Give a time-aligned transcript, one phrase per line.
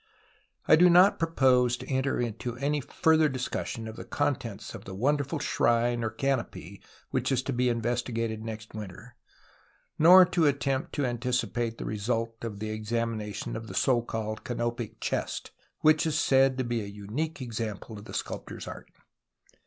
[0.65, 4.95] 1 do not propose to enter into any further discussion of the contents of the
[4.95, 6.81] wonderful shrine or canopy
[7.11, 9.15] which is to be investigated next winter,
[9.99, 14.99] nor to attempt to anticipate the result of the examination of the so called" canopic"
[15.01, 15.51] chest,
[15.81, 18.89] which is said to be a unique example of the sculptor's art.